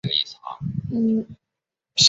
[0.25, 0.39] 萧
[0.89, 1.27] 何人。